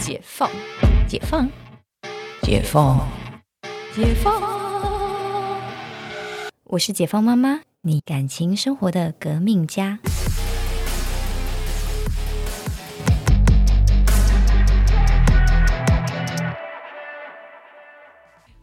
[0.00, 0.50] 解放，
[1.06, 1.46] 解放，
[2.42, 3.06] 解放，
[3.94, 4.42] 解放。
[6.64, 9.98] 我是解放妈妈，你感情生活的革命家。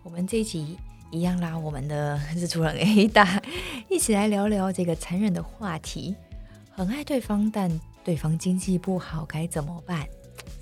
[0.03, 0.75] 我们这一集
[1.11, 3.39] 一样啦，我们的日出人 A 大
[3.87, 6.15] 一起来聊聊这个残忍的话题。
[6.71, 10.07] 很爱对方，但对方经济不好，该怎么办？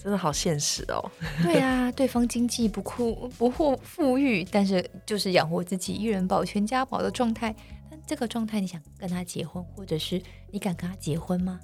[0.06, 1.04] 真的好现实哦。
[1.42, 7.56] 对啊，对方经济不酷不富富裕，但是就是养活自己，一人保全家保的状态。
[7.90, 11.60] 但这个状态，你想跟他结婚，或者是你敢跟他结婚吗？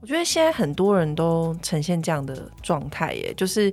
[0.00, 3.72] 我觉得现在很多人都呈现这样的状态，耶，就是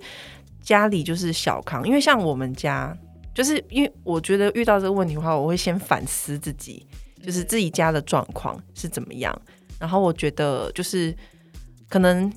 [0.62, 1.84] 家里就是小康。
[1.88, 2.96] 因为像我们家，
[3.34, 6.85] 就是因为我觉得遇到这个问题的话，我会先反思自己，
[7.24, 9.35] 就是自己家的状况是怎么样。
[9.80, 11.12] 然后我觉得就是
[11.90, 12.32] 可能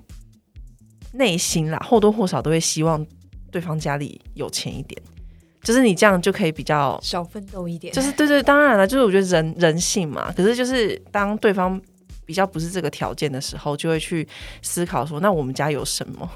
[1.18, 3.04] 内心啦，或多或少都会希望
[3.50, 5.02] 对方家里有钱一点，
[5.62, 7.92] 就是你这样就可以比较少奋斗一点。
[7.92, 10.32] 就是对对，当然了，就是我觉得人人性嘛。
[10.32, 11.78] 可是就是当对方
[12.24, 14.26] 比较不是这个条件的时候，就会去
[14.62, 16.30] 思考说，那我们家有什么？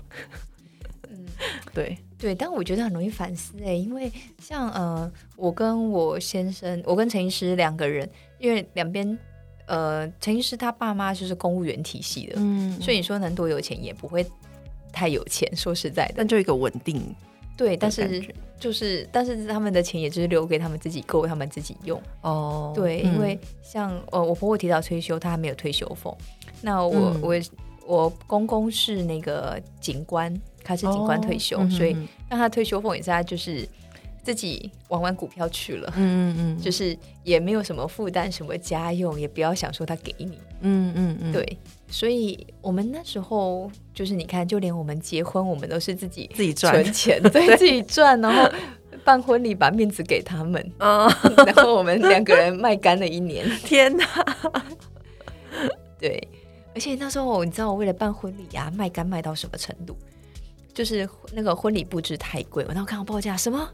[1.08, 1.24] 嗯，
[1.72, 8.06] 对对，但我觉得很容易反思哎，因为像呃，我跟我先生，我跟陈医师两个人，
[8.38, 9.16] 因为两边。
[9.66, 14.26] 呃，陈医师他爸妈就是公务员体系的，嗯，所以你说能多有钱也不会
[14.92, 15.48] 太有钱。
[15.56, 17.02] 说实在的，但就一个稳定，
[17.56, 18.22] 对，但是
[18.60, 22.72] 就是但是他们的钱也就是留给他们自己够他们自己用哦。
[22.74, 26.16] 对，因为像呃，我婆婆提到退休，她还没有退休俸。
[26.60, 27.40] 那我我
[27.86, 31.96] 我公公是那个警官，他是警官退休，所以
[32.28, 33.68] 那他退休俸也是他就是。
[34.22, 46.84] 自己玩玩股票去了，嗯嗯嗯， 就是也没有什么负担，什么家用，也不要想说他给你，嗯嗯嗯，对，所以我们那时候就是你看，就连我们结婚，我们都是自己自己赚。
[46.92, 48.48] 钱， 对，自己赚，然后
[49.04, 51.08] 办婚礼把面子给他们，啊，
[51.44, 54.06] 然后我们两个人卖干了一年，天哪，
[55.98, 56.28] 对，
[56.74, 59.96] 而且那时候你知道我为了办婚礼呀，卖干卖到什么程度？
[60.72, 63.68] 就是那个婚礼布置太贵，我然后看到报价什么。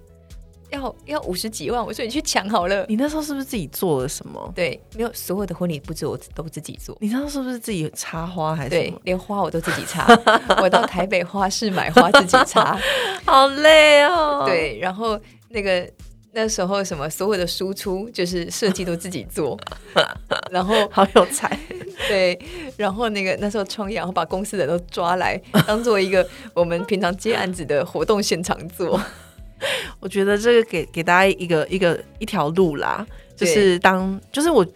[0.71, 2.85] 要要五十几万，我说你去抢好了。
[2.89, 4.53] 你那时候是不是自己做了什么？
[4.55, 6.97] 对，没有所有的婚礼布置我都自己做。
[7.01, 8.71] 你那时候是不是自己插花还是？
[8.71, 10.07] 对，连花我都自己插。
[10.61, 12.79] 我到台北花市买花自己插，
[13.25, 14.45] 好累哦。
[14.47, 15.19] 对，然后
[15.49, 15.89] 那个
[16.33, 19.59] 那时候什么所有的输出就是设计都自己做，
[20.51, 21.59] 然后好有才。
[22.07, 22.39] 对，
[22.77, 29.01] 然后那个那时候创业，然后把公司的都抓来当做一个我们平常接案子的活动现场做。
[30.01, 34.67] 我觉得这个给给大家一个一个一条路啦，就是当就是我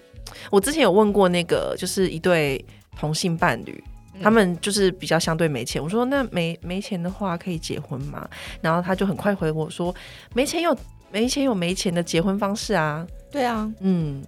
[0.50, 2.64] 我之前有问过那个就是一对
[2.98, 3.82] 同性伴侣，
[4.22, 8.28] 他们就是比较相对没钱，我说那没没钱的话可以结婚吗？
[8.60, 9.94] 然后他就很快回我说
[10.34, 10.76] 没钱有
[11.10, 14.22] 没钱有没钱的结婚方式啊，对啊，嗯，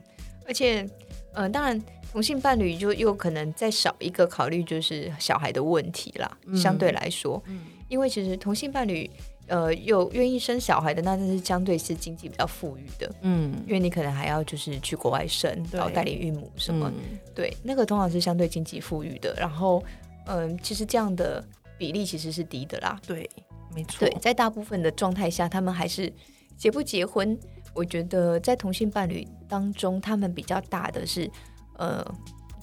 [0.47, 0.89] 而且
[1.33, 1.81] 嗯，当然
[2.13, 9.11] 同性伴侣就又可能再少一个考虑就是小孩的问题啦，相对来说，嗯，因为其实同性伴侣。
[9.47, 16.91] 呃，有愿意生小孩的，那真是相对是经济比较富裕的，嗯，因为你可能还要就是去国外生，然后代理孕母什么，
[17.35, 19.35] 对，那个通常是相对经济富裕的。
[19.39, 19.85] 然后，
[20.27, 21.45] 嗯，其实这样的
[21.77, 23.29] 比例其实是低的啦，对，
[23.75, 24.09] 没错。
[24.09, 26.11] 对，在大部分的状态下，他们还是
[26.57, 27.39] 结不结婚？
[27.75, 31.31] 我觉得在同性伴侣当中，他们比较大的是，
[31.77, 32.03] 呃。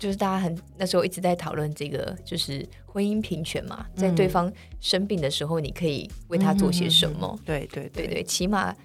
[0.02, 7.40] 就是大家很那时候一直在讨论这个，就是婚姻平权嘛，在对方生病的时候，你可以为他做些什么？
[7.46, 8.76] 对对对对，起码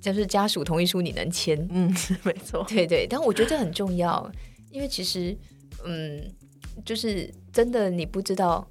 [0.00, 3.06] 就是家属同意书你能签，嗯， 没错，对对。
[3.06, 4.32] 但我觉得这很重要，
[4.70, 5.36] 因为其实，
[5.84, 6.26] 嗯，
[6.86, 8.66] 就是真的你不知道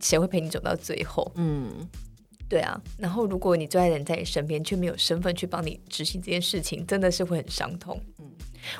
[0.00, 1.70] 谁会陪你走到最后，嗯，
[2.50, 2.78] 对啊。
[2.98, 8.17] 然后如果你最爱的人在你身边，却没有身份去帮你执行这件事情，真的是会很伤痛，嗯。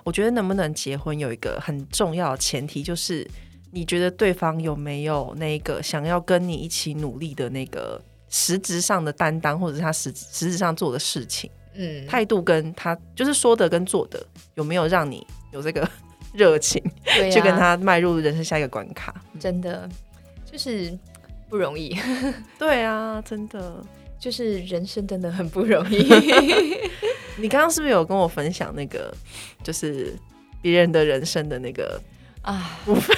[0.04, 3.28] 我觉得能不能结婚有一个很重要的前提，就是
[3.70, 15.88] 你觉得对方有没有那个想要跟你一起努力的那个实质上的担当，或者是他实实质上做的事情，嗯，态度跟他就是说的跟做的有没有让你有这个
[16.32, 16.82] 热情，
[17.32, 19.14] 去跟他迈入人生下一个关卡？
[19.38, 19.88] 真的
[20.50, 20.96] 就是
[21.48, 21.96] 不容易。
[22.58, 23.84] 对啊，真的
[24.18, 26.06] 就是人生真的很不容易。
[27.38, 29.14] 你刚刚是不是有跟我分享那个，
[29.62, 30.14] 就是
[30.60, 32.00] 别人的人生的那个
[32.42, 33.16] 啊部分？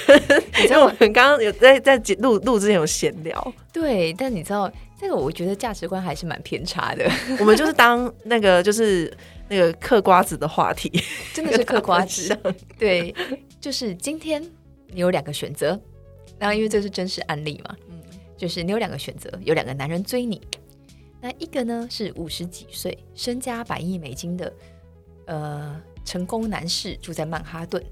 [0.63, 7.09] 因为我们刚刚有在在录录之前有闲聊，对，但你知道这个，我觉得价值观还是蛮偏差的。
[7.39, 9.11] 我们就是当那个就是
[9.49, 10.91] 那个嗑瓜子的话题，
[11.33, 12.37] 真的是嗑瓜子。
[12.77, 13.13] 对，
[13.59, 14.41] 就是今天
[14.87, 15.79] 你有两个选择，
[16.37, 17.99] 然后因为这是真实案例嘛，嗯，
[18.37, 20.39] 就是你有两个选择，有两个男人追你，
[21.21, 24.51] 那一个呢是五十几岁，身家百亿美金的，
[25.25, 27.83] 呃，成功男士，住在曼哈顿。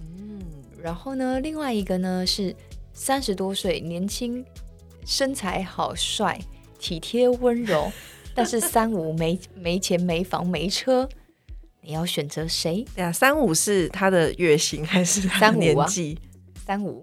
[0.00, 0.40] 嗯，
[0.82, 2.56] 然后呢，另外一个呢是
[2.94, 4.42] 三十多岁，年轻，
[5.04, 6.40] 身材好，帅，
[6.78, 7.92] 体贴温柔，
[8.34, 11.06] 但是 三五没没钱没房没车，
[11.82, 12.86] 你要选择谁？
[12.96, 16.18] 对啊，三五是他的月薪还是三年纪？
[16.64, 17.02] 三五。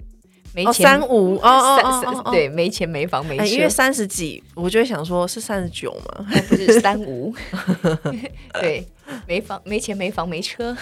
[0.64, 6.26] 哦，三五哦哦哦，对，没钱没房没车，因为三十几，我就会想说，是三十九吗？
[6.48, 7.36] 不是三五，
[8.62, 8.88] 对，
[9.28, 10.78] 没房没钱没房没车，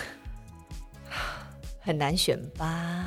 [1.79, 3.05] 很难选吧？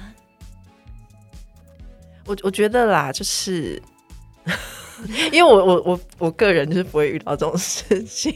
[2.27, 3.81] 我我觉得啦，就是。
[5.33, 8.33] 因为我我我我个人就是不会遇到这种事情，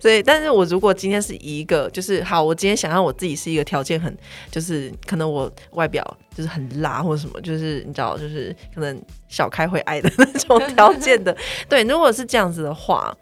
[0.00, 4.16] 所以，但是我如果今天是一个，就是好，我今天想让我自己是一个条件很，
[4.50, 6.04] 就是可能我外表
[6.34, 11.36] 就是很辣或者什么，就是你知道，就是可能小开会爱的那种 条件的，
[11.68, 13.16] 对，如果是这样子的话，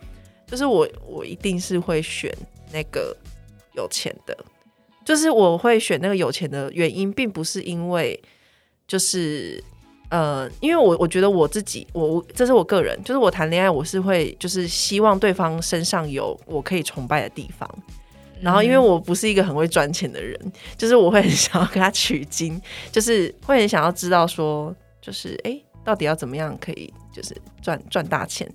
[0.47, 2.35] 就是我我一定是会选
[2.73, 3.15] 那个
[3.75, 4.37] 有钱的，
[5.05, 8.19] 就是我会选那个有钱的原因，并不是因为
[8.87, 9.63] 就是。
[10.11, 17.69] 呃，因为我我觉得我自己，我这是我个人，就是我谈恋爱，我是会就是希望对方身上有我可以崇拜的地方。
[18.41, 20.41] 然后，因为我不是一个很会赚钱的人，
[20.79, 22.59] 就是我会很想要跟他取经，
[22.91, 28.51] 就是会很想要知道说，就是哎，到底要怎么样可以就是赚赚大钱。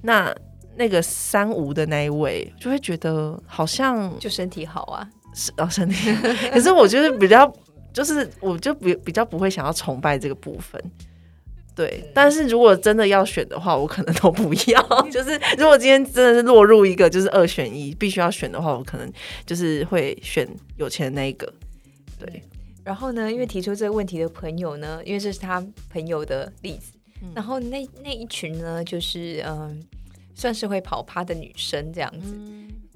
[0.00, 0.34] 那
[0.76, 6.14] 那个三无的那一位，就会觉得好像就身体好啊，是哦身体，
[6.50, 7.52] 可是我就是比较。
[7.94, 10.82] 就是我就比比较不会想要崇拜这个部分，
[11.76, 12.10] 对。
[12.12, 14.82] 但是如果真的要选的话，我可能都不要。
[15.12, 19.10] 就是如果今天真的是落入一个就是二选一，必须要选的话，我可能
[19.46, 20.46] 就是会选
[20.76, 21.50] 有钱的那一个。
[22.18, 22.42] 对。
[22.82, 26.92] 然后呢，因为提出这个问题的朋友呢，因为这是他朋友的例子，
[27.32, 29.80] 然后那那一群呢，就是嗯，
[30.34, 32.34] 算是会跑趴的女生这样子。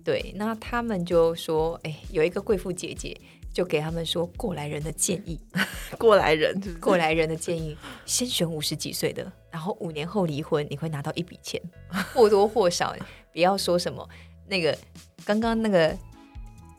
[0.05, 0.35] 对。
[0.37, 3.17] 那他们就说，哎，有一个贵妇姐姐。
[3.53, 5.41] 就给他们说过来人的建议，
[5.99, 11.61] 过来人，过来人的建议，先选五十几岁的，然后五年后离婚，你会拿到一笔钱，
[12.15, 12.95] 或多或少。
[13.33, 14.09] 不要说什么
[14.47, 14.77] 那个
[15.25, 15.97] 刚刚那个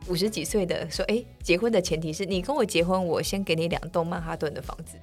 [0.07, 4.97] 五十几岁的说，哎，结婚的前提是你跟我结婚，我先给你两栋曼哈顿的房子。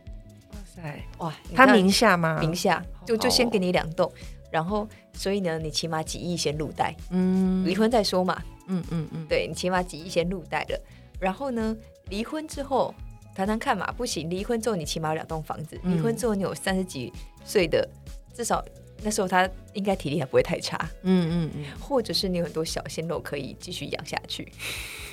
[0.53, 2.39] 哇塞，哇，他名下吗？
[2.41, 4.11] 名下，就就先给你两栋，
[4.51, 10.81] 然后所以呢，你起码几亿先入袋，嗯，离婚再说嘛，嗯嗯嗯，对你起码几亿先入袋了。
[11.19, 11.77] 然后呢？
[12.09, 12.95] 离婚之后
[13.35, 14.31] 谈谈看嘛，不行。
[14.31, 15.77] 离婚之后你起码有两栋房子。
[15.83, 17.13] 离婚之后你有三十几
[17.45, 17.89] 岁的，
[18.33, 18.65] 至少
[19.03, 20.79] 那时候他应该体力还不会太差。
[21.03, 21.65] 嗯嗯嗯。
[21.81, 24.47] 或者是你有很多小鲜肉可以继续养下去，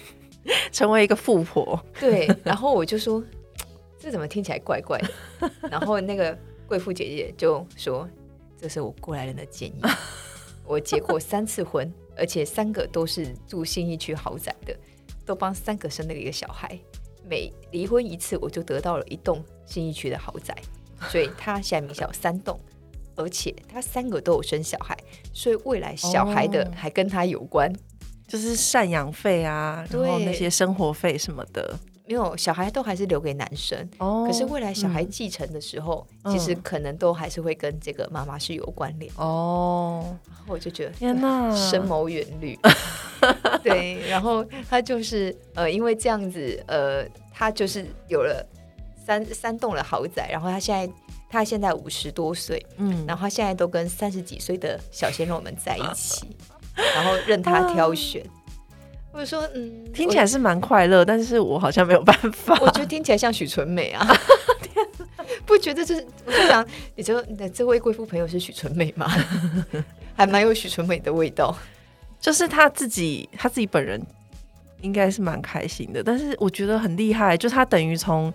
[0.71, 1.83] 成为一个富婆。
[1.99, 2.29] 对。
[2.43, 3.23] 然后我就说，
[3.97, 5.51] 这怎么听起来怪怪的？
[5.71, 8.07] 然后那个贵妇姐姐就说
[8.55, 9.81] ：“这是我过来人的建议。
[10.63, 14.75] 我结过三次婚，而且三个都是住新一区豪宅的。”
[15.25, 16.77] 都帮三个生了一个小孩，
[17.27, 20.55] 每离婚一次，我就得到了一栋新一区的豪宅，
[21.09, 22.59] 所以他现在名下有三栋，
[23.15, 24.97] 而且他三个都有生小孩，
[25.33, 27.73] 所以未来小孩的还跟他有关，
[28.27, 31.79] 就是赡养费啊，然后那些生活费什么的。
[32.05, 40.03] 没有小孩都还是留给男生，哦可是未来小孩继承的时候，其实可能都还是会跟这个妈妈是有关联哦。
[40.27, 42.59] 然后我就觉得天哪， 深谋远虑。
[43.63, 48.45] 对，然后他就是呃，因为这样子呃，他就是有了
[49.05, 50.93] 三三栋的豪宅，然后他现在
[51.29, 56.35] 他现在五十多岁，嗯，然后他现在都跟三十几岁的小鲜肉们在一起，
[56.95, 58.23] 然后任他挑选。
[59.11, 62.57] 或者说，嗯，听起来是蛮快乐，但是我好像没有办法。
[62.59, 64.03] 我觉得听起来像许纯美啊，
[65.45, 65.85] 不觉得？
[65.85, 66.65] 就是我就想，
[66.95, 69.07] 你说你的这位贵妇朋友是许纯美吗？
[70.17, 71.55] 还蛮有许纯美的味道。
[72.23, 74.01] 就是他自己，他自己本人
[74.81, 78.33] 应该是蛮开心的，但是我觉得很厉害，就他等于从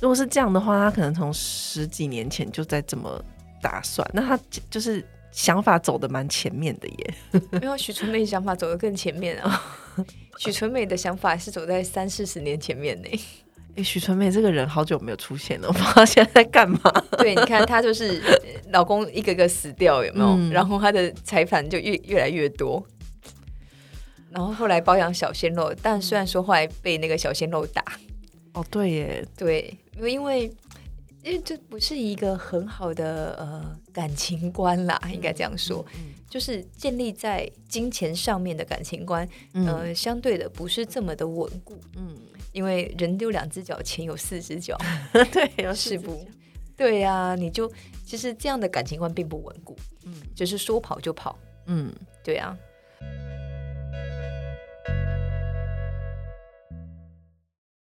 [0.00, 3.24] 如果是这样的话，他可能从十几年前就在这么
[3.62, 4.38] 打算，那他
[4.68, 5.02] 就是。
[5.34, 7.14] 想法走的蛮前面的耶，
[7.58, 9.62] 没有许纯美想法走的更前面啊。
[10.36, 13.08] 许纯美的想法是走在三四十年前面呢。
[13.74, 16.78] 哎，许纯美这个人好久没有出现了，不知道现在在干嘛。
[17.16, 18.22] 对，你看她就是
[18.72, 20.52] 老公一个个死掉，有没有？
[20.52, 22.86] 然后她的财产就越越来越多。
[24.32, 27.84] 然后后来包养小鲜肉，但虽然说后来被那个小鲜肉打。
[28.54, 30.52] 哦，对耶，对，因为。
[31.24, 35.86] 因为这不是一个很好的呃感情观啦，应该这样说，
[36.28, 41.78] 就是建立在金钱上面的感情观，呃，相对的不是这么的稳固。
[41.94, 42.16] 嗯，
[42.50, 44.76] 因为人丢两只脚，钱有四只脚。
[45.32, 46.26] 对，是不？
[46.76, 47.70] 对呀，你就
[48.04, 52.58] 其实这样的感情观并不稳固，嗯，就是说跑就跑，嗯，对啊，